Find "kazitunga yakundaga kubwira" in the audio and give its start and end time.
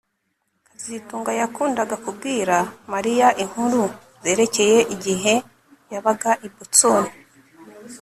0.67-2.55